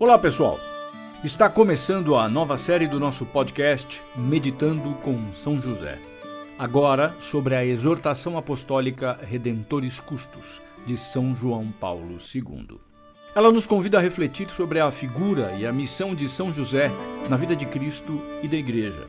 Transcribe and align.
Olá, 0.00 0.18
pessoal! 0.18 0.58
Está 1.22 1.46
começando 1.50 2.16
a 2.16 2.26
nova 2.26 2.56
série 2.56 2.88
do 2.88 2.98
nosso 2.98 3.26
podcast 3.26 4.02
Meditando 4.16 4.94
com 5.02 5.30
São 5.30 5.60
José. 5.60 5.98
Agora 6.58 7.14
sobre 7.18 7.54
a 7.54 7.66
exortação 7.66 8.38
apostólica 8.38 9.18
Redentores 9.22 10.00
Custos, 10.00 10.62
de 10.86 10.96
São 10.96 11.36
João 11.36 11.70
Paulo 11.70 12.16
II. 12.34 12.80
Ela 13.34 13.52
nos 13.52 13.66
convida 13.66 13.98
a 13.98 14.00
refletir 14.00 14.48
sobre 14.48 14.80
a 14.80 14.90
figura 14.90 15.52
e 15.58 15.66
a 15.66 15.72
missão 15.72 16.14
de 16.14 16.30
São 16.30 16.50
José 16.50 16.90
na 17.28 17.36
vida 17.36 17.54
de 17.54 17.66
Cristo 17.66 18.22
e 18.42 18.48
da 18.48 18.56
Igreja. 18.56 19.06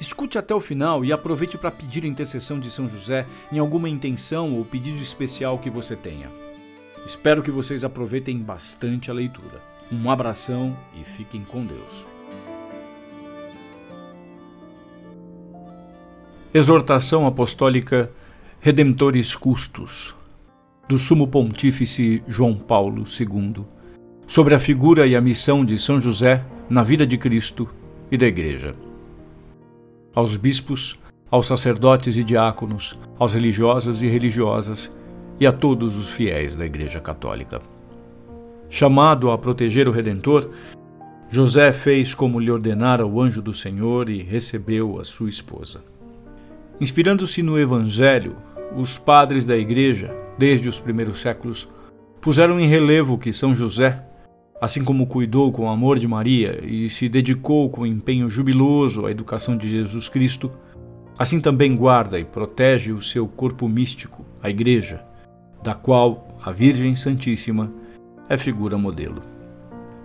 Escute 0.00 0.38
até 0.38 0.54
o 0.54 0.60
final 0.60 1.04
e 1.04 1.12
aproveite 1.12 1.58
para 1.58 1.70
pedir 1.70 2.02
a 2.02 2.08
intercessão 2.08 2.58
de 2.58 2.70
São 2.70 2.88
José 2.88 3.26
em 3.52 3.58
alguma 3.58 3.90
intenção 3.90 4.54
ou 4.54 4.64
pedido 4.64 5.02
especial 5.02 5.58
que 5.58 5.68
você 5.68 5.94
tenha. 5.94 6.30
Espero 7.04 7.42
que 7.42 7.50
vocês 7.50 7.84
aproveitem 7.84 8.38
bastante 8.38 9.10
a 9.10 9.14
leitura. 9.14 9.73
Um 9.94 10.10
abração 10.10 10.76
e 11.00 11.04
fiquem 11.04 11.44
com 11.44 11.64
Deus. 11.64 12.04
Exortação 16.52 17.28
Apostólica 17.28 18.10
Redemptores 18.58 19.36
Custos, 19.36 20.12
do 20.88 20.98
Sumo 20.98 21.28
Pontífice 21.28 22.24
João 22.26 22.56
Paulo 22.56 23.04
II, 23.04 23.64
sobre 24.26 24.54
a 24.54 24.58
figura 24.58 25.06
e 25.06 25.14
a 25.14 25.20
missão 25.20 25.64
de 25.64 25.78
São 25.78 26.00
José 26.00 26.44
na 26.68 26.82
vida 26.82 27.06
de 27.06 27.16
Cristo 27.16 27.68
e 28.10 28.16
da 28.16 28.26
Igreja. 28.26 28.74
Aos 30.12 30.36
bispos, 30.36 30.98
aos 31.30 31.46
sacerdotes 31.46 32.16
e 32.16 32.24
diáconos, 32.24 32.98
aos 33.16 33.32
religiosos 33.32 34.02
e 34.02 34.08
religiosas 34.08 34.90
e 35.38 35.46
a 35.46 35.52
todos 35.52 35.96
os 35.96 36.10
fiéis 36.10 36.56
da 36.56 36.66
Igreja 36.66 37.00
Católica. 37.00 37.73
Chamado 38.74 39.30
a 39.30 39.38
proteger 39.38 39.86
o 39.86 39.92
Redentor, 39.92 40.50
José 41.30 41.70
fez 41.70 42.12
como 42.12 42.40
lhe 42.40 42.50
ordenara 42.50 43.06
o 43.06 43.22
anjo 43.22 43.40
do 43.40 43.54
Senhor 43.54 44.10
e 44.10 44.20
recebeu 44.20 44.98
a 44.98 45.04
sua 45.04 45.28
esposa. 45.28 45.80
Inspirando-se 46.80 47.40
no 47.40 47.56
Evangelho, 47.56 48.34
os 48.76 48.98
padres 48.98 49.46
da 49.46 49.56
Igreja, 49.56 50.12
desde 50.36 50.68
os 50.68 50.80
primeiros 50.80 51.20
séculos, 51.20 51.68
puseram 52.20 52.58
em 52.58 52.66
relevo 52.66 53.16
que 53.16 53.32
São 53.32 53.54
José, 53.54 54.04
assim 54.60 54.82
como 54.82 55.06
cuidou 55.06 55.52
com 55.52 55.70
amor 55.70 55.96
de 55.96 56.08
Maria 56.08 56.58
e 56.66 56.88
se 56.88 57.08
dedicou 57.08 57.70
com 57.70 57.86
empenho 57.86 58.28
jubiloso 58.28 59.06
à 59.06 59.10
educação 59.12 59.56
de 59.56 59.70
Jesus 59.70 60.08
Cristo, 60.08 60.50
assim 61.16 61.40
também 61.40 61.76
guarda 61.76 62.18
e 62.18 62.24
protege 62.24 62.90
o 62.92 63.00
seu 63.00 63.28
corpo 63.28 63.68
místico, 63.68 64.26
a 64.42 64.50
Igreja, 64.50 65.00
da 65.62 65.76
qual 65.76 66.36
a 66.42 66.50
Virgem 66.50 66.96
Santíssima 66.96 67.70
é 68.28 68.36
figura 68.36 68.76
modelo. 68.78 69.22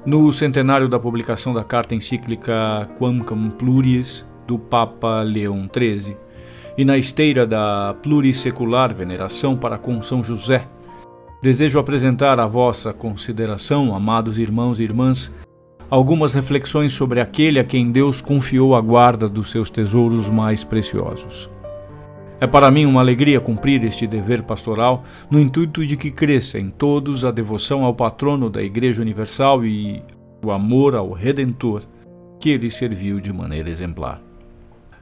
No 0.06 0.32
centenário 0.32 0.88
da 0.88 1.00
publicação 1.00 1.54
da 1.54 1.64
carta 1.64 1.94
encíclica 1.94 2.90
Quamcam 2.98 3.50
Pluris 3.52 4.26
do 4.48 4.58
Papa 4.58 5.22
Leão 5.22 5.70
XIII 5.72 6.18
e 6.78 6.86
na 6.86 6.98
esteira 6.98 7.46
da 7.46 7.96
plurissecular 8.02 8.94
veneração 8.94 9.58
para 9.58 9.78
com 9.78 10.02
São 10.02 10.24
José, 10.24 10.66
desejo 11.42 11.80
apresentar 11.80 12.40
à 12.40 12.48
vossa 12.48 12.94
consideração, 12.94 13.94
amados 13.94 14.40
irmãos 14.40 14.80
e 14.80 14.84
irmãs, 14.84 15.32
algumas 15.90 16.34
reflexões 16.34 16.94
sobre 16.94 17.20
aquele 17.20 17.60
a 17.60 17.64
quem 17.64 17.92
Deus 17.92 18.22
confiou 18.22 18.76
a 18.76 18.82
guarda 18.82 19.28
dos 19.28 19.52
seus 19.52 19.70
tesouros 19.70 20.30
mais 20.30 20.64
preciosos. 20.64 21.50
É 22.42 22.48
para 22.48 22.72
mim 22.72 22.86
uma 22.86 23.02
alegria 23.02 23.42
cumprir 23.42 23.84
este 23.84 24.08
dever 24.08 24.44
pastoral 24.44 25.04
no 25.30 25.40
intuito 25.40 25.86
de 25.86 25.98
que 25.98 26.10
cresça 26.10 26.58
em 26.58 26.70
todos 26.70 27.26
a 27.26 27.32
devoção 27.32 27.84
ao 27.84 27.94
patrono 27.94 28.50
da 28.50 28.64
Igreja 28.64 29.02
Universal 29.02 29.66
e 29.66 30.02
o 30.42 30.50
amor 30.50 30.96
ao 30.96 31.12
Redentor 31.12 31.84
que 32.40 32.50
ele 32.50 32.70
serviu 32.70 33.20
de 33.20 33.34
maneira 33.34 33.70
exemplar. 33.70 34.22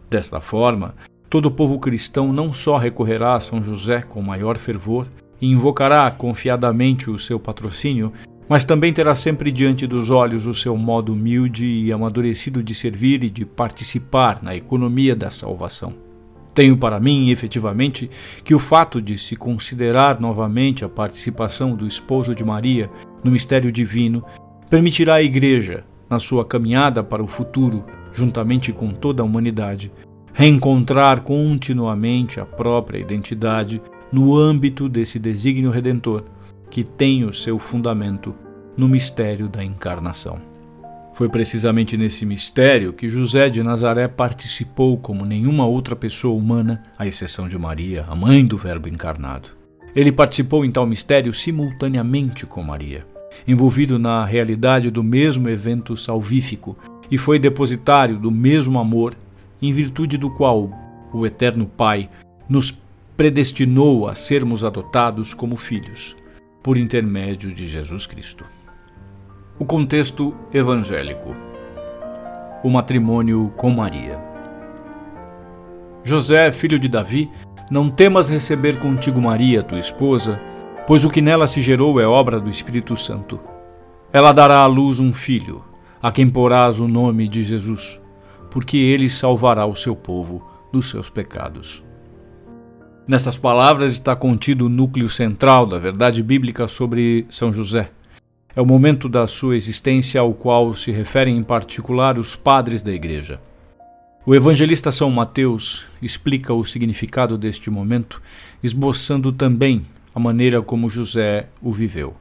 Desta 0.10 0.40
forma, 0.40 0.96
todo 1.30 1.46
o 1.46 1.52
povo 1.52 1.78
cristão 1.78 2.34
não 2.34 2.52
só 2.52 2.76
recorrerá 2.78 3.36
a 3.36 3.40
São 3.40 3.62
José 3.62 4.02
com 4.02 4.20
maior 4.20 4.58
fervor 4.58 5.06
e 5.40 5.46
invocará 5.46 6.10
confiadamente 6.10 7.12
o 7.12 7.20
seu 7.20 7.40
patrocínio, 7.40 8.12
mas 8.50 8.66
também 8.66 8.92
terá 8.92 9.14
sempre 9.14 9.52
diante 9.52 9.86
dos 9.86 10.10
olhos 10.10 10.48
o 10.48 10.56
seu 10.56 10.76
modo 10.76 11.14
humilde 11.14 11.68
e 11.68 11.92
amadurecido 11.92 12.64
de 12.64 12.74
servir 12.74 13.24
e 13.24 13.30
de 13.30 13.46
participar 13.46 14.42
na 14.42 14.56
economia 14.56 15.16
da 15.16 15.30
salvação. 15.30 16.07
Tenho 16.58 16.76
para 16.76 17.00
mim, 17.00 17.30
efetivamente, 17.30 18.10
que 18.44 18.56
o 18.56 18.58
fato 18.58 19.00
de 19.00 19.16
se 19.16 19.36
considerar 19.36 20.20
novamente 20.20 20.84
a 20.84 20.90
participação 20.90 21.76
do 21.76 21.86
esposo 21.86 22.34
de 22.34 22.44
Maria 22.44 22.90
no 23.24 23.30
mistério 23.30 23.72
divino 23.72 24.26
permitirá 24.68 25.14
à 25.14 25.22
Igreja, 25.22 25.84
na 26.10 26.18
sua 26.18 26.44
caminhada 26.44 27.04
para 27.04 27.22
o 27.22 27.28
futuro, 27.28 27.86
juntamente 28.12 28.74
com 28.74 28.90
toda 28.90 29.22
a 29.22 29.26
humanidade, 29.26 29.92
reencontrar 30.34 31.22
continuamente 31.22 32.40
a 32.40 32.46
própria 32.46 32.98
identidade 32.98 33.80
no 34.12 34.36
âmbito 34.36 34.90
desse 34.90 35.20
desígnio 35.20 35.70
redentor 35.70 36.24
que 36.72 36.84
tem 36.84 37.24
o 37.24 37.32
seu 37.32 37.60
fundamento 37.60 38.34
no 38.76 38.90
mistério 38.90 39.48
da 39.48 39.64
encarnação. 39.64 40.57
Foi 41.18 41.28
precisamente 41.28 41.98
nesse 41.98 42.28
mistério 42.28 42.94
que 42.94 43.10
José 43.10 43.50
de 43.50 43.64
Nazaré 43.64 44.08
participou 44.08 44.96
como 45.00 45.26
nenhuma 45.26 45.66
outra 45.66 45.96
pessoa 45.96 46.38
humana, 46.38 46.84
à 46.96 47.08
exceção 47.08 47.50
de 47.50 47.58
Maria, 47.58 48.06
a 48.08 48.16
mãe 48.16 48.46
do 48.46 48.56
Verbo 48.56 48.88
encarnado. 48.88 49.50
Ele 49.96 50.12
participou 50.12 50.64
em 50.64 50.70
tal 50.70 50.86
mistério 50.86 51.34
simultaneamente 51.34 52.46
com 52.46 52.62
Maria, 52.62 53.04
envolvido 53.48 53.98
na 53.98 54.24
realidade 54.26 54.92
do 54.92 55.04
mesmo 55.04 55.50
evento 55.50 55.98
salvífico, 55.98 56.78
e 57.10 57.18
foi 57.18 57.40
depositário 57.40 58.20
do 58.20 58.30
mesmo 58.30 58.78
amor, 58.78 59.16
em 59.60 59.74
virtude 59.74 60.20
do 60.20 60.30
qual 60.30 60.70
o 61.12 61.26
Eterno 61.26 61.66
Pai 61.66 62.12
nos 62.48 62.80
predestinou 63.18 64.08
a 64.08 64.14
sermos 64.14 64.64
adotados 64.64 65.34
como 65.34 65.58
filhos, 65.58 66.16
por 66.62 66.78
intermédio 66.78 67.52
de 67.52 67.66
Jesus 67.66 68.06
Cristo. 68.06 68.46
O 69.60 69.66
contexto 69.66 70.36
evangélico. 70.54 71.36
O 72.64 72.70
matrimônio 72.70 73.52
com 73.58 73.72
Maria. 73.72 74.20
José, 76.04 76.52
filho 76.52 76.78
de 76.78 76.88
Davi, 76.88 77.28
não 77.72 77.90
temas 77.90 78.30
receber 78.30 78.78
contigo 78.78 79.20
Maria, 79.20 79.64
tua 79.64 79.80
esposa, 79.80 80.40
pois 80.86 81.04
o 81.04 81.10
que 81.10 81.24
nela 81.24 81.48
se 81.48 81.60
gerou 81.60 82.00
é 82.00 82.06
obra 82.06 82.40
do 82.40 82.52
Espírito 82.52 82.96
Santo. 82.96 83.40
Ela 84.14 84.32
dará 84.32 84.60
à 84.60 84.68
luz 84.68 85.00
um 85.00 85.12
filho, 85.12 85.64
a 86.00 86.12
quem 86.12 86.30
porás 86.30 86.80
o 86.80 86.88
nome 86.88 87.28
de 87.28 87.44
Jesus, 87.44 88.00
porque 88.52 88.78
ele 88.78 89.10
salvará 89.10 89.66
o 89.66 89.76
seu 89.76 89.96
povo 89.96 90.48
dos 90.72 90.88
seus 90.88 91.10
pecados. 91.10 91.84
Nessas 93.08 93.36
palavras 93.36 93.94
está 93.94 94.16
contido 94.16 94.68
o 94.68 94.70
núcleo 94.70 95.10
central 95.10 95.66
da 95.66 95.80
verdade 95.80 96.22
bíblica 96.22 96.68
sobre 96.68 97.26
São 97.32 97.52
José 97.52 97.90
é 98.58 98.62
o 98.62 98.66
momento 98.66 99.08
da 99.08 99.28
sua 99.28 99.56
existência 99.56 100.20
ao 100.20 100.34
qual 100.34 100.74
se 100.74 100.92
referem 100.92 101.38
em 101.38 101.44
particular 101.44 102.18
os 102.18 102.36
padres 102.36 102.82
da 102.82 102.92
Igreja. 102.92 103.40
O 104.26 104.34
evangelista 104.34 104.92
São 104.92 105.12
Mateus 105.12 105.86
explica 106.02 106.52
o 106.52 106.66
significado 106.66 107.38
deste 107.38 107.70
momento, 107.70 108.20
esboçando 108.64 109.32
também 109.32 109.86
a 110.14 110.20
maneira 110.20 110.60
como 110.60 110.90
José 110.90 111.50
o 111.62 111.72
viveu. 111.72 112.16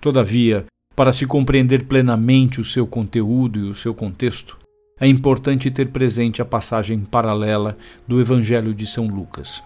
Todavia, 0.00 0.66
para 0.94 1.10
se 1.10 1.26
compreender 1.26 1.84
plenamente 1.86 2.60
o 2.60 2.64
seu 2.64 2.86
conteúdo 2.86 3.58
e 3.58 3.68
o 3.70 3.74
seu 3.74 3.92
contexto, 3.92 4.56
é 5.00 5.08
importante 5.08 5.68
ter 5.68 5.88
presente 5.88 6.40
a 6.40 6.44
passagem 6.44 7.00
paralela 7.00 7.76
do 8.06 8.20
Evangelho 8.20 8.72
de 8.72 8.86
São 8.86 9.08
Lucas. 9.08 9.60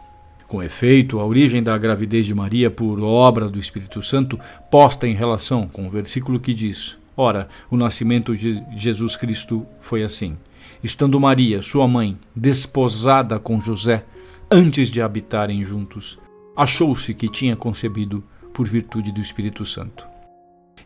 Com 0.54 0.62
efeito, 0.62 1.18
a 1.18 1.26
origem 1.26 1.60
da 1.60 1.76
gravidez 1.76 2.24
de 2.26 2.32
Maria 2.32 2.70
por 2.70 3.00
obra 3.00 3.48
do 3.48 3.58
Espírito 3.58 4.00
Santo 4.00 4.38
posta 4.70 5.04
em 5.04 5.12
relação 5.12 5.66
com 5.66 5.84
o 5.84 5.90
versículo 5.90 6.38
que 6.38 6.54
diz: 6.54 6.96
Ora, 7.16 7.48
o 7.68 7.76
nascimento 7.76 8.36
de 8.36 8.62
Jesus 8.76 9.16
Cristo 9.16 9.66
foi 9.80 10.04
assim. 10.04 10.36
Estando 10.80 11.18
Maria, 11.18 11.60
sua 11.60 11.88
mãe, 11.88 12.16
desposada 12.36 13.36
com 13.40 13.58
José, 13.58 14.04
antes 14.48 14.92
de 14.92 15.02
habitarem 15.02 15.64
juntos, 15.64 16.20
achou-se 16.56 17.12
que 17.14 17.28
tinha 17.28 17.56
concebido 17.56 18.22
por 18.52 18.68
virtude 18.68 19.10
do 19.10 19.20
Espírito 19.20 19.64
Santo. 19.64 20.06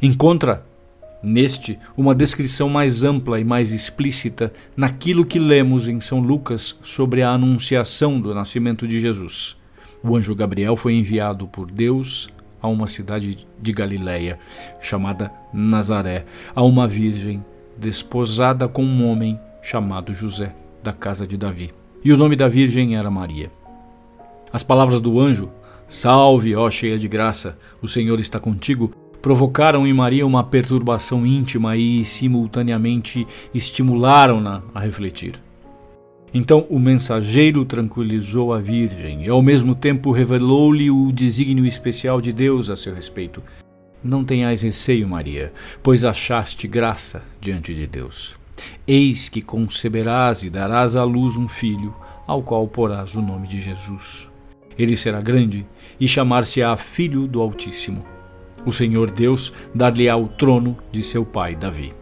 Encontra 0.01 0.65
neste 1.23 1.79
uma 1.95 2.15
descrição 2.15 2.71
mais 2.71 3.05
ampla 3.05 3.39
e 3.39 3.45
mais 3.45 3.75
explícita 3.75 4.51
naquilo 4.75 5.27
que 5.27 5.39
lemos 5.39 5.91
em 5.91 6.01
São 6.01 6.21
Lucas 6.21 6.81
sobre 6.83 7.21
a 7.21 7.33
anunciação 7.33 8.19
do 8.19 8.35
nascimento 8.35 8.89
de 8.89 8.99
Jesus. 8.99 9.58
O 10.03 10.17
anjo 10.17 10.35
Gabriel 10.35 10.77
foi 10.77 10.95
enviado 10.95 11.47
por 11.49 11.71
Deus 11.71 12.29
a 12.61 12.69
uma 12.69 12.87
cidade 12.87 13.47
de 13.61 13.73
Galiléia 13.73 14.39
chamada 14.81 15.33
Nazaré, 15.53 16.25
a 16.55 16.63
uma 16.63 16.87
virgem 16.87 17.45
desposada 17.77 18.69
com 18.69 18.83
um 18.83 19.09
homem 19.09 19.39
chamado 19.63 20.13
José, 20.13 20.55
da 20.83 20.93
casa 20.93 21.27
de 21.27 21.37
Davi. 21.37 21.73
E 22.05 22.13
o 22.13 22.17
nome 22.17 22.37
da 22.37 22.49
virgem 22.49 22.97
era 22.97 23.11
Maria. 23.11 23.51
As 24.53 24.63
palavras 24.63 25.01
do 25.01 25.21
anjo, 25.21 25.51
Salve, 25.89 26.55
ó 26.55 26.71
cheia 26.71 26.99
de 26.99 27.09
graça, 27.09 27.59
o 27.81 27.89
Senhor 27.89 28.21
está 28.21 28.39
contigo, 28.39 28.93
provocaram 29.23 29.87
em 29.87 29.93
Maria 29.93 30.27
uma 30.27 30.45
perturbação 30.45 31.27
íntima 31.27 31.77
e, 31.77 32.05
simultaneamente, 32.05 33.27
estimularam-na 33.55 34.63
a 34.75 34.81
refletir. 34.81 35.41
Então 36.33 36.67
o 36.69 36.79
mensageiro 36.79 37.65
tranquilizou 37.65 38.53
a 38.53 38.59
Virgem 38.59 39.25
e, 39.25 39.29
ao 39.29 39.43
mesmo 39.43 39.75
tempo, 39.75 40.13
revelou-lhe 40.13 40.91
o 40.91 41.11
desígnio 41.11 41.65
especial 41.65 42.21
de 42.21 42.33
Deus 42.33 42.69
a 42.69 42.77
seu 42.77 42.95
respeito. 42.95 43.43
Não 44.03 44.25
tenhais 44.25 44.63
receio, 44.63 45.09
Maria, 45.09 45.53
pois 45.83 46.05
achaste 46.05 46.69
graça 46.69 47.23
diante 47.41 47.75
de 47.75 47.87
Deus. 47.87 48.37
Eis 48.87 49.29
que 49.29 49.43
conceberás 49.43 50.43
e 50.43 50.51
darás 50.51 50.97
à 50.97 51.05
luz 51.05 51.37
um 51.37 51.49
filho, 51.49 51.95
ao 52.27 52.43
qual 52.43 52.67
porás 52.69 53.15
o 53.15 53.23
nome 53.23 53.49
de 53.49 53.61
Jesus. 53.61 54.31
Ele 54.79 54.97
será 54.97 55.21
grande 55.21 55.67
e 55.99 56.07
chamar-se-á 56.07 56.77
Filho 56.77 57.27
do 57.27 57.41
Altíssimo. 57.41 58.05
O 58.65 58.71
Senhor 58.71 59.11
Deus 59.11 59.53
dar-lhe-á 59.75 60.17
o 60.17 60.29
trono 60.29 60.77
de 60.93 61.03
seu 61.03 61.25
pai 61.25 61.57
Davi. 61.57 61.93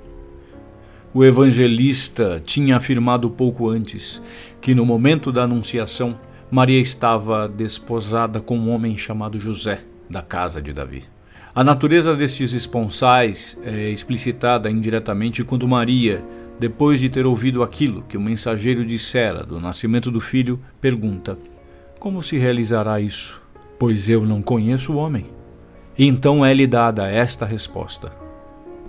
O 1.16 1.24
evangelista 1.24 2.42
tinha 2.44 2.76
afirmado 2.76 3.30
pouco 3.30 3.70
antes 3.70 4.22
que 4.60 4.74
no 4.74 4.84
momento 4.84 5.32
da 5.32 5.44
anunciação 5.44 6.20
Maria 6.50 6.78
estava 6.78 7.48
desposada 7.48 8.38
com 8.38 8.58
um 8.58 8.68
homem 8.68 8.98
chamado 8.98 9.38
José, 9.38 9.80
da 10.10 10.20
casa 10.20 10.60
de 10.60 10.74
Davi. 10.74 11.04
A 11.54 11.64
natureza 11.64 12.14
destes 12.14 12.52
esponsais 12.52 13.58
é 13.64 13.88
explicitada 13.88 14.70
indiretamente 14.70 15.42
quando 15.42 15.66
Maria, 15.66 16.22
depois 16.60 17.00
de 17.00 17.08
ter 17.08 17.24
ouvido 17.24 17.62
aquilo 17.62 18.02
que 18.02 18.18
o 18.18 18.20
mensageiro 18.20 18.84
dissera 18.84 19.42
do 19.42 19.58
nascimento 19.58 20.10
do 20.10 20.20
filho, 20.20 20.60
pergunta: 20.82 21.38
Como 21.98 22.22
se 22.22 22.36
realizará 22.36 23.00
isso? 23.00 23.40
Pois 23.78 24.10
eu 24.10 24.26
não 24.26 24.42
conheço 24.42 24.92
o 24.92 24.96
homem. 24.98 25.24
E 25.96 26.04
então 26.04 26.44
é-lhe 26.44 26.66
dada 26.66 27.08
esta 27.08 27.46
resposta: 27.46 28.25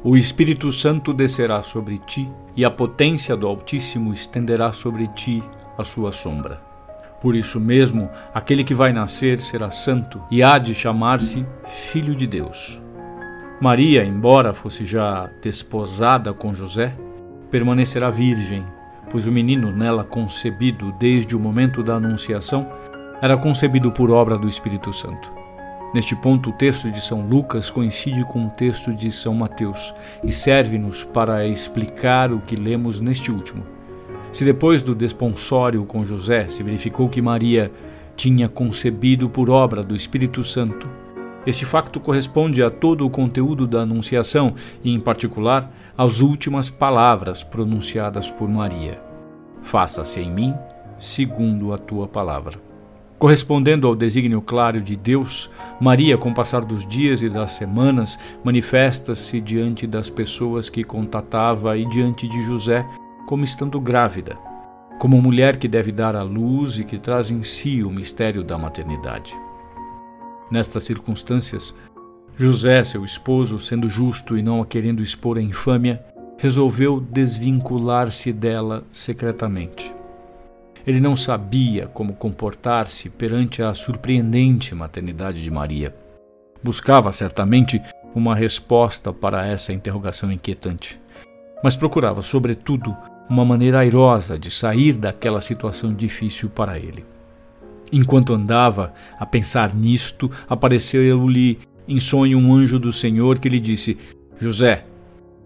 o 0.04 0.16
Espírito 0.16 0.72
Santo 0.72 1.14
descerá 1.14 1.62
sobre 1.62 1.98
ti, 1.98 2.32
e 2.56 2.64
a 2.64 2.72
potência 2.72 3.36
do 3.36 3.48
Altíssimo 3.48 4.14
estenderá 4.14 4.72
sobre 4.72 5.08
ti 5.10 5.44
a 5.78 5.84
sua 5.84 6.12
sombra. 6.12 6.62
Por 7.22 7.36
isso 7.36 7.60
mesmo, 7.60 8.10
aquele 8.34 8.64
que 8.64 8.76
vai 8.76 8.94
nascer 8.94 9.40
será 9.40 9.72
santo 9.72 10.22
e 10.30 10.44
há 10.44 10.58
de 10.58 10.74
chamar-se 10.74 11.46
Filho 11.92 12.16
de 12.16 12.28
Deus. 12.28 12.82
Maria, 13.60 14.04
embora 14.04 14.54
fosse 14.54 14.86
já 14.86 15.28
desposada 15.42 16.32
com 16.32 16.54
José, 16.54 16.96
permanecerá 17.50 18.12
virgem, 18.12 18.64
pois 19.10 19.26
o 19.26 19.32
menino 19.32 19.72
nela 19.72 20.04
concebido 20.04 20.92
desde 21.00 21.36
o 21.36 21.40
momento 21.40 21.82
da 21.82 21.96
anunciação 21.96 22.68
era 23.20 23.36
concebido 23.36 23.92
por 23.92 24.12
obra 24.12 24.38
do 24.38 24.48
Espírito 24.48 24.94
Santo. 24.94 25.47
Neste 25.94 26.16
ponto, 26.16 26.50
o 26.50 26.54
texto 26.54 26.92
de 26.92 27.01
São 27.01 27.22
Lucas 27.22 27.69
coincide 27.69 28.24
com 28.25 28.45
o 28.45 28.50
texto 28.50 28.94
de 28.94 29.12
São 29.12 29.34
Mateus 29.34 29.94
e 30.24 30.31
serve-nos 30.31 31.04
para 31.04 31.48
explicar 31.48 32.31
o 32.31 32.39
que 32.39 32.56
lemos 32.56 33.00
neste 33.00 33.31
último. 33.31 33.63
Se 34.31 34.44
depois 34.44 34.84
do 34.84 34.94
desponsório 34.94 35.86
com 35.86 36.06
José 36.06 36.50
se 36.50 36.62
verificou 36.62 37.07
que 37.07 37.22
Maria 37.22 37.72
tinha 38.16 38.50
concebido 38.50 39.30
por 39.30 39.50
obra 39.50 39.81
do 39.81 39.95
Espírito 39.95 40.44
Santo, 40.44 40.88
este 41.45 41.66
facto 41.66 42.00
corresponde 42.00 42.62
a 42.62 42.69
todo 42.69 43.06
o 43.06 43.10
conteúdo 43.10 43.66
da 43.66 43.81
Anunciação 43.81 44.54
e, 44.84 44.92
em 44.92 45.00
particular, 45.00 45.72
às 45.98 46.19
últimas 46.19 46.69
palavras 46.69 47.42
pronunciadas 47.42 48.30
por 48.30 48.50
Maria: 48.50 49.01
Faça-se 49.62 50.19
em 50.19 50.30
mim 50.30 50.54
segundo 51.00 51.72
a 51.74 51.78
tua 51.78 52.07
palavra. 52.07 52.67
Correspondendo 53.19 53.88
ao 53.88 53.96
desígnio 53.96 54.42
claro 54.42 54.80
de 54.80 54.96
Deus, 54.96 55.50
Maria, 55.81 56.18
com 56.18 56.30
o 56.30 56.34
passar 56.36 56.64
dos 56.64 56.88
dias 56.88 57.24
e 57.24 57.30
das 57.30 57.54
semanas, 57.54 58.19
manifesta-se 58.44 59.42
diante 59.42 59.88
das 59.88 60.08
pessoas 60.08 60.69
que 60.69 60.84
contatava 60.84 61.75
e 61.78 61.86
diante 61.90 62.28
de 62.28 62.40
José 62.44 62.86
como 63.25 63.44
estando 63.44 63.81
grávida, 63.81 64.38
como 65.00 65.19
mulher 65.19 65.58
que 65.58 65.68
deve 65.68 65.92
dar 65.92 66.16
à 66.16 66.22
luz 66.22 66.78
e 66.78 66.84
que 66.84 67.00
traz 67.00 67.31
em 67.31 67.42
si 67.42 67.81
o 67.84 67.90
mistério 67.90 68.44
da 68.44 68.56
maternidade. 68.56 69.36
Nestas 70.52 70.84
circunstâncias, 70.84 71.74
José, 72.36 72.84
seu 72.84 73.04
esposo, 73.04 73.58
sendo 73.58 73.90
justo 73.90 74.38
e 74.38 74.44
não 74.44 74.62
a 74.62 74.66
querendo 74.66 75.02
expor 75.02 75.40
à 75.40 75.42
infâmia, 75.42 76.00
resolveu 76.38 77.00
desvincular-se 77.00 78.31
dela 78.31 78.84
secretamente. 78.92 79.97
Ele 80.88 81.01
não 81.01 81.18
sabia 81.18 81.86
como 81.88 82.13
comportar-se 82.13 83.10
perante 83.10 83.62
a 83.62 83.74
surpreendente 83.74 84.74
maternidade 84.74 85.44
de 85.44 85.51
Maria. 85.51 85.94
Buscava 86.63 87.12
certamente 87.12 87.81
uma 88.16 88.34
resposta 88.34 89.12
para 89.12 89.45
essa 89.45 89.74
interrogação 89.74 90.31
inquietante, 90.31 90.98
mas 91.62 91.75
procurava, 91.75 92.22
sobretudo, 92.22 92.95
uma 93.30 93.44
maneira 93.44 93.80
airosa 93.80 94.39
de 94.39 94.50
sair 94.50 94.94
daquela 94.94 95.42
situação 95.42 95.94
difícil 95.94 96.50
para 96.50 96.80
ele. 96.80 97.04
Enquanto 97.92 98.34
andava 98.34 98.94
a 99.19 99.25
pensar 99.25 99.75
nisto, 99.75 100.31
apareceu-lhe 100.48 101.60
em 101.86 102.00
sonho 102.00 102.38
um 102.38 102.56
anjo 102.56 102.80
do 102.80 102.94
Senhor 102.94 103.39
que 103.39 103.50
lhe 103.50 103.60
disse: 103.60 103.98
José, 104.39 104.86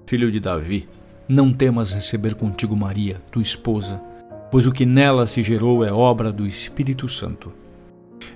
filho 0.06 0.32
de 0.32 0.40
Davi, 0.40 0.88
não 1.28 1.52
temas 1.52 1.94
receber 1.94 2.36
contigo 2.36 2.76
Maria, 2.76 3.20
tua 3.32 3.42
esposa 3.42 4.11
pois 4.52 4.68
o 4.68 4.72
que 4.72 4.86
nela 4.86 5.26
se 5.26 5.42
gerou 5.42 5.84
é 5.84 5.92
obra 5.92 6.32
do 6.32 6.46
Espírito 6.46 7.08
Santo. 7.08 7.54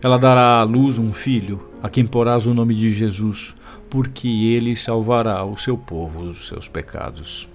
Ela 0.02 0.18
dará 0.18 0.62
à 0.62 0.64
luz 0.64 0.98
um 0.98 1.12
filho, 1.12 1.70
a 1.84 1.90
quem 1.90 2.06
porás 2.06 2.48
o 2.48 2.54
nome 2.54 2.74
de 2.74 2.92
Jesus, 2.92 3.56
porque 3.90 4.28
ele 4.28 4.76
salvará 4.76 5.44
o 5.44 5.58
seu 5.58 5.78
povo 5.78 6.26
dos 6.26 6.48
seus 6.48 6.68
pecados. 6.68 7.50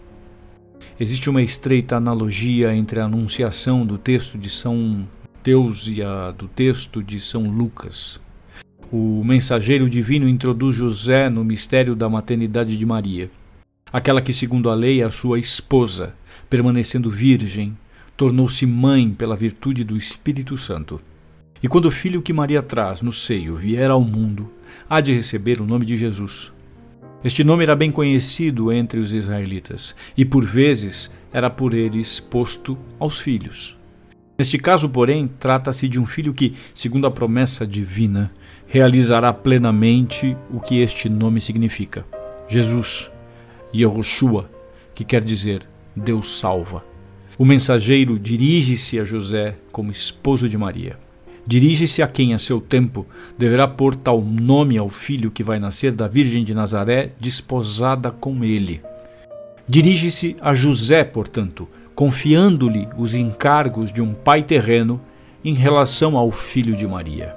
Existe 0.99 1.31
uma 1.31 1.43
estreita 1.43 1.97
analogia 1.97 2.75
entre 2.75 3.01
a 3.01 3.07
anunciação 3.07 3.87
do 3.87 3.97
texto 3.97 4.37
de 4.37 4.51
São 4.51 5.09
Deus 5.43 5.89
e 5.89 6.03
a 6.03 6.31
do 6.31 6.47
texto 6.47 7.03
de 7.03 7.19
São 7.19 7.49
Lucas. 7.49 8.21
O 8.93 9.25
mensageiro 9.25 9.89
divino 9.89 10.29
introduz 10.29 10.77
José 10.77 11.31
no 11.31 11.43
mistério 11.43 11.95
da 11.95 12.09
maternidade 12.09 12.77
de 12.77 12.85
Maria, 12.85 13.31
aquela 13.91 14.21
que, 14.21 14.33
segundo 14.33 14.69
a 14.69 14.75
lei, 14.75 15.01
é 15.01 15.05
a 15.05 15.11
sua 15.11 15.39
esposa, 15.39 16.15
permanecendo 16.51 17.09
virgem, 17.09 17.77
tornou-se 18.21 18.67
mãe 18.67 19.09
pela 19.15 19.35
virtude 19.35 19.83
do 19.83 19.97
Espírito 19.97 20.59
Santo. 20.59 21.01
E 21.63 21.67
quando 21.67 21.87
o 21.87 21.91
filho 21.91 22.21
que 22.21 22.35
Maria 22.35 22.61
traz 22.61 23.01
no 23.01 23.11
seio 23.11 23.57
vier 23.57 23.91
ao 23.91 24.03
mundo, 24.03 24.53
há 24.87 25.01
de 25.01 25.15
receber 25.15 25.59
o 25.59 25.65
nome 25.65 25.87
de 25.87 25.97
Jesus. 25.97 26.53
Este 27.25 27.43
nome 27.43 27.63
era 27.63 27.75
bem 27.75 27.91
conhecido 27.91 28.71
entre 28.71 29.01
os 29.01 29.15
israelitas 29.15 29.97
e, 30.15 30.23
por 30.23 30.45
vezes, 30.45 31.11
era 31.33 31.49
por 31.49 31.73
eles 31.73 32.21
posto 32.21 32.77
aos 32.99 33.19
filhos. 33.19 33.79
Neste 34.39 34.59
caso, 34.59 34.91
porém, 34.91 35.27
trata-se 35.27 35.89
de 35.89 35.99
um 35.99 36.05
filho 36.05 36.35
que, 36.35 36.53
segundo 36.75 37.07
a 37.07 37.11
promessa 37.11 37.67
divina, 37.67 38.31
realizará 38.67 39.33
plenamente 39.33 40.37
o 40.51 40.61
que 40.61 40.79
este 40.83 41.09
nome 41.09 41.41
significa: 41.41 42.05
Jesus, 42.47 43.11
Yehoshua, 43.75 44.51
que 44.95 45.05
quer 45.05 45.25
dizer 45.25 45.67
Deus 45.97 46.39
salva. 46.39 46.90
O 47.41 47.45
mensageiro 47.47 48.19
dirige-se 48.19 49.01
a 49.01 49.03
José 49.03 49.55
como 49.73 49.91
esposo 49.91 50.47
de 50.47 50.59
Maria. 50.59 50.99
Dirige-se 51.47 52.03
a 52.03 52.07
quem, 52.07 52.35
a 52.35 52.39
seu 52.39 52.61
tempo, 52.61 53.07
deverá 53.39 53.67
pôr 53.67 53.97
tal 53.97 54.21
nome 54.21 54.77
ao 54.77 54.91
filho 54.91 55.31
que 55.31 55.43
vai 55.43 55.59
nascer 55.59 55.91
da 55.91 56.07
Virgem 56.07 56.45
de 56.45 56.53
Nazaré, 56.53 57.09
desposada 57.19 58.11
com 58.11 58.45
ele. 58.45 58.83
Dirige-se 59.67 60.37
a 60.39 60.53
José, 60.53 61.03
portanto, 61.03 61.67
confiando-lhe 61.95 62.87
os 62.99 63.15
encargos 63.15 63.91
de 63.91 64.03
um 64.03 64.13
pai 64.13 64.43
terreno 64.43 65.01
em 65.43 65.55
relação 65.55 66.19
ao 66.19 66.31
filho 66.31 66.77
de 66.77 66.87
Maria. 66.87 67.35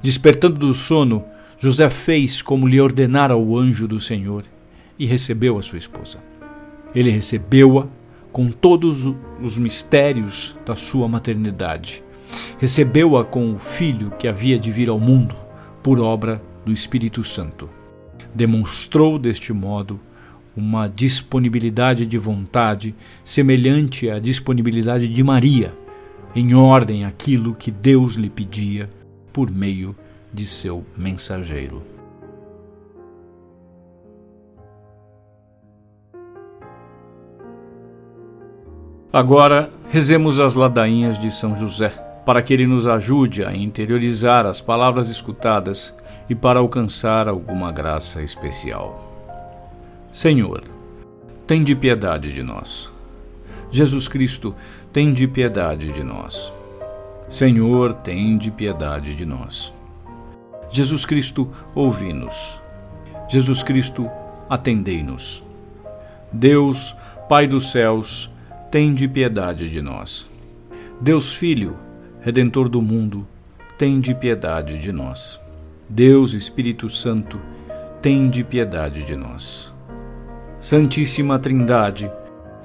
Despertando 0.00 0.56
do 0.56 0.72
sono, 0.72 1.26
José 1.58 1.90
fez 1.90 2.40
como 2.40 2.66
lhe 2.66 2.80
ordenara 2.80 3.36
o 3.36 3.58
anjo 3.58 3.86
do 3.86 4.00
Senhor 4.00 4.44
e 4.98 5.04
recebeu 5.04 5.58
a 5.58 5.62
sua 5.62 5.76
esposa. 5.76 6.20
Ele 6.94 7.10
recebeu-a 7.10 7.86
com 8.32 8.50
todos 8.50 9.04
os 9.40 9.58
mistérios 9.58 10.56
da 10.64 10.74
sua 10.74 11.06
maternidade. 11.06 12.02
Recebeu-a 12.58 13.24
com 13.24 13.52
o 13.52 13.58
filho 13.58 14.10
que 14.18 14.26
havia 14.26 14.58
de 14.58 14.70
vir 14.70 14.88
ao 14.88 14.98
mundo, 14.98 15.36
por 15.82 16.00
obra 16.00 16.42
do 16.64 16.72
Espírito 16.72 17.22
Santo. 17.22 17.68
Demonstrou 18.34 19.18
deste 19.18 19.52
modo 19.52 20.00
uma 20.56 20.86
disponibilidade 20.86 22.06
de 22.06 22.16
vontade 22.16 22.94
semelhante 23.24 24.08
à 24.08 24.18
disponibilidade 24.18 25.08
de 25.08 25.22
Maria, 25.22 25.74
em 26.34 26.54
ordem 26.54 27.04
àquilo 27.04 27.54
que 27.54 27.70
Deus 27.70 28.14
lhe 28.14 28.30
pedia 28.30 28.88
por 29.32 29.50
meio 29.50 29.94
de 30.32 30.46
seu 30.46 30.84
mensageiro. 30.96 31.91
Agora 39.12 39.68
rezemos 39.90 40.40
as 40.40 40.54
ladainhas 40.54 41.18
de 41.18 41.30
São 41.30 41.54
José, 41.54 41.90
para 42.24 42.40
que 42.40 42.54
Ele 42.54 42.66
nos 42.66 42.86
ajude 42.86 43.44
a 43.44 43.54
interiorizar 43.54 44.46
as 44.46 44.62
palavras 44.62 45.10
escutadas 45.10 45.94
e 46.30 46.34
para 46.34 46.60
alcançar 46.60 47.28
alguma 47.28 47.70
graça 47.70 48.22
especial. 48.22 49.12
Senhor, 50.10 50.62
tem 51.46 51.62
de 51.62 51.74
piedade 51.74 52.32
de 52.32 52.42
nós. 52.42 52.90
Jesus 53.70 54.08
Cristo, 54.08 54.54
tem 54.90 55.12
de 55.12 55.28
piedade 55.28 55.92
de 55.92 56.02
nós. 56.02 56.50
Senhor, 57.28 57.92
tem 57.92 58.38
de 58.38 58.50
piedade 58.50 59.14
de 59.14 59.26
nós. 59.26 59.74
Jesus 60.70 61.04
Cristo, 61.04 61.50
ouvi-nos. 61.74 62.58
Jesus 63.28 63.62
Cristo, 63.62 64.08
atendei-nos. 64.48 65.44
Deus, 66.32 66.96
Pai 67.28 67.46
dos 67.46 67.70
céus, 67.70 68.31
tem 68.72 68.94
de 68.94 69.06
piedade 69.06 69.68
de 69.68 69.82
nós. 69.82 70.26
Deus 70.98 71.30
Filho, 71.30 71.76
Redentor 72.22 72.70
do 72.70 72.80
mundo, 72.80 73.28
tem 73.76 74.00
de 74.00 74.14
piedade 74.14 74.78
de 74.78 74.90
nós. 74.90 75.38
Deus 75.86 76.32
Espírito 76.32 76.88
Santo, 76.88 77.38
tem 78.00 78.30
de 78.30 78.42
piedade 78.42 79.04
de 79.04 79.14
nós. 79.14 79.70
Santíssima 80.58 81.38
Trindade, 81.38 82.10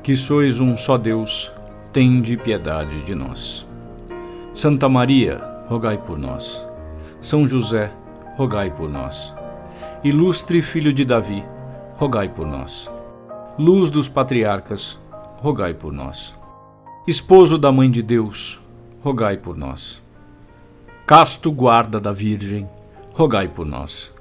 que 0.02 0.16
sois 0.16 0.62
um 0.62 0.78
só 0.78 0.98
Deus, 0.98 1.52
tem 1.92 2.22
de 2.22 2.38
piedade 2.38 3.02
de 3.02 3.14
nós. 3.14 3.68
Santa 4.56 4.88
Maria, 4.88 5.44
rogai 5.68 5.98
por 5.98 6.18
nós. 6.18 6.66
São 7.20 7.46
José, 7.46 7.92
rogai 8.38 8.72
por 8.72 8.90
nós. 8.90 9.36
Ilustre 10.06 10.62
Filho 10.62 10.94
de 10.94 11.04
Davi, 11.04 11.44
rogai 11.98 12.30
por 12.30 12.48
nós. 12.48 12.90
Luz 13.60 13.90
dos 13.90 14.08
patriarcas, 14.08 14.98
rogai 15.38 15.74
por 15.74 15.94
nós. 15.94 16.36
Esposo 17.08 17.58
da 17.58 17.72
Mãe 17.72 17.89
de 17.91 18.01
Deus, 18.01 18.60
rogai 19.03 19.38
por 19.38 19.56
nós. 19.56 20.01
Casto 21.06 21.51
guarda 21.51 22.00
da 22.00 22.12
Virgem, 22.12 22.67
rogai 23.13 23.48
por 23.48 23.65
nós. 23.65 24.12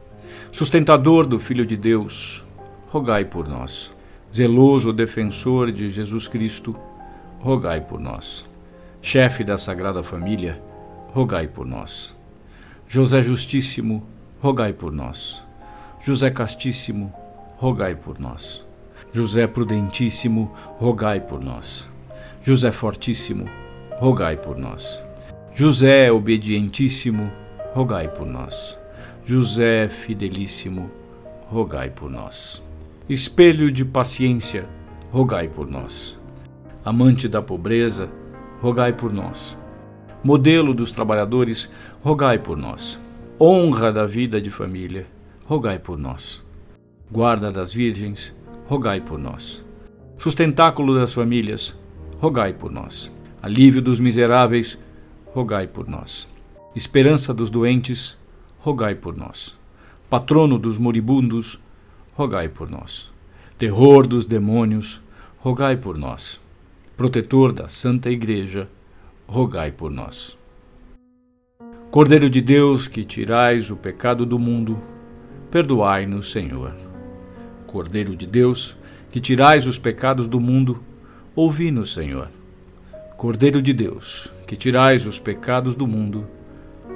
Sustentador 0.52 1.26
do 1.26 1.38
Filho 1.38 1.64
de 1.64 1.76
Deus, 1.76 2.44
rogai 2.88 3.24
por 3.24 3.48
nós. 3.48 3.92
Zeloso 4.32 4.92
defensor 4.92 5.72
de 5.72 5.88
Jesus 5.88 6.28
Cristo, 6.28 6.76
rogai 7.40 7.80
por 7.80 7.98
nós. 7.98 8.46
Chefe 9.00 9.42
da 9.42 9.56
Sagrada 9.56 10.02
Família, 10.02 10.62
rogai 11.14 11.48
por 11.48 11.64
nós. 11.64 12.14
José 12.86 13.22
Justíssimo, 13.22 14.06
rogai 14.40 14.72
por 14.72 14.92
nós. 14.92 15.42
José 16.00 16.30
Castíssimo, 16.30 17.12
rogai 17.56 17.94
por 17.94 18.20
nós. 18.20 18.65
José 19.16 19.46
Prudentíssimo, 19.46 20.52
rogai 20.78 21.20
por 21.22 21.42
nós. 21.42 21.88
José 22.42 22.70
Fortíssimo, 22.70 23.48
rogai 23.92 24.36
por 24.36 24.58
nós. 24.58 25.02
José 25.54 26.12
Obedientíssimo, 26.12 27.32
rogai 27.74 28.08
por 28.08 28.26
nós. 28.26 28.78
José 29.24 29.88
Fidelíssimo, 29.88 30.90
rogai 31.50 31.88
por 31.88 32.10
nós. 32.10 32.62
Espelho 33.08 33.72
de 33.72 33.86
paciência, 33.86 34.68
rogai 35.10 35.48
por 35.48 35.66
nós. 35.66 36.18
Amante 36.84 37.26
da 37.26 37.40
pobreza, 37.40 38.10
rogai 38.60 38.92
por 38.92 39.10
nós. 39.10 39.56
Modelo 40.22 40.74
dos 40.74 40.92
trabalhadores, 40.92 41.70
rogai 42.04 42.38
por 42.38 42.58
nós. 42.58 43.00
Honra 43.40 43.90
da 43.90 44.04
vida 44.04 44.42
de 44.42 44.50
família, 44.50 45.06
rogai 45.46 45.78
por 45.78 45.96
nós. 45.96 46.44
Guarda 47.10 47.50
das 47.50 47.72
virgens, 47.72 48.34
rogai 48.66 49.00
por 49.00 49.18
nós. 49.18 49.64
Sustentáculo 50.18 50.94
das 50.94 51.12
famílias, 51.12 51.78
rogai 52.18 52.52
por 52.52 52.70
nós. 52.70 53.12
Alívio 53.40 53.80
dos 53.80 54.00
miseráveis, 54.00 54.78
rogai 55.26 55.66
por 55.66 55.88
nós. 55.88 56.28
Esperança 56.74 57.32
dos 57.32 57.48
doentes, 57.48 58.18
rogai 58.58 58.94
por 58.94 59.16
nós. 59.16 59.56
Patrono 60.10 60.58
dos 60.58 60.78
moribundos, 60.78 61.60
rogai 62.14 62.48
por 62.48 62.68
nós. 62.68 63.10
Terror 63.56 64.06
dos 64.06 64.26
demônios, 64.26 65.00
rogai 65.38 65.76
por 65.76 65.96
nós. 65.96 66.40
Protetor 66.96 67.52
da 67.52 67.68
Santa 67.68 68.10
Igreja, 68.10 68.68
rogai 69.28 69.70
por 69.70 69.90
nós. 69.90 70.36
Cordeiro 71.90 72.28
de 72.28 72.40
Deus, 72.40 72.88
que 72.88 73.04
tirais 73.04 73.70
o 73.70 73.76
pecado 73.76 74.26
do 74.26 74.38
mundo, 74.38 74.78
perdoai-nos, 75.50 76.30
Senhor. 76.30 76.85
Cordeiro 77.66 78.16
de 78.16 78.26
Deus, 78.26 78.76
que 79.10 79.20
tirais 79.20 79.66
os 79.66 79.78
pecados 79.78 80.26
do 80.26 80.40
mundo, 80.40 80.82
ouvi-nos, 81.34 81.92
Senhor. 81.92 82.28
Cordeiro 83.16 83.60
de 83.60 83.72
Deus, 83.72 84.32
que 84.46 84.56
tirais 84.56 85.06
os 85.06 85.18
pecados 85.18 85.74
do 85.74 85.86
mundo, 85.86 86.26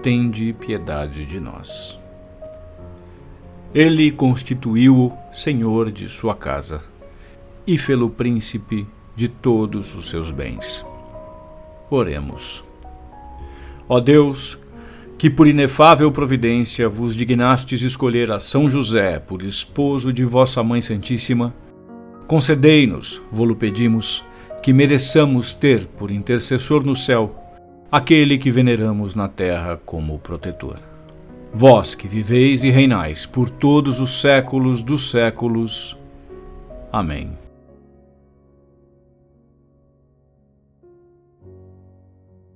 tende 0.02 0.52
piedade 0.52 1.26
de 1.26 1.40
nós. 1.40 1.98
Ele 3.74 4.10
constituiu-o 4.10 5.12
senhor 5.32 5.90
de 5.90 6.08
sua 6.08 6.34
casa 6.34 6.82
e 7.66 7.78
fê-lo 7.78 8.10
príncipe 8.10 8.86
de 9.14 9.28
todos 9.28 9.94
os 9.94 10.08
seus 10.08 10.30
bens. 10.30 10.84
Oremos. 11.90 12.64
Ó 13.88 13.98
Deus, 14.00 14.58
que 15.20 15.28
por 15.28 15.46
inefável 15.46 16.10
providência 16.10 16.88
vos 16.88 17.14
dignastes 17.14 17.82
escolher 17.82 18.30
a 18.30 18.38
São 18.38 18.70
José 18.70 19.18
por 19.18 19.42
esposo 19.42 20.14
de 20.14 20.24
vossa 20.24 20.62
Mãe 20.62 20.80
Santíssima, 20.80 21.52
concedei-nos, 22.26 23.20
vô-lo 23.30 23.54
pedimos, 23.54 24.24
que 24.62 24.72
mereçamos 24.72 25.52
ter 25.52 25.84
por 25.98 26.10
intercessor 26.10 26.82
no 26.82 26.96
céu 26.96 27.36
aquele 27.92 28.38
que 28.38 28.50
veneramos 28.50 29.14
na 29.14 29.28
terra 29.28 29.78
como 29.84 30.18
protetor. 30.18 30.78
Vós 31.52 31.94
que 31.94 32.08
viveis 32.08 32.64
e 32.64 32.70
reinais 32.70 33.26
por 33.26 33.50
todos 33.50 34.00
os 34.00 34.22
séculos 34.22 34.80
dos 34.80 35.10
séculos. 35.10 35.98
Amém. 36.90 37.32